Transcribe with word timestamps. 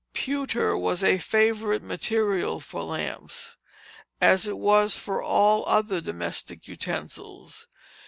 Pewter 0.13 0.75
was 0.75 1.03
a 1.03 1.19
favorite 1.19 1.83
material 1.83 2.59
for 2.59 2.81
lamps, 2.81 3.57
as 4.19 4.47
it 4.47 4.57
was 4.57 4.97
for 4.97 5.21
all 5.21 5.63
other 5.67 6.01
domestic 6.01 6.67
utensils. 6.67 7.67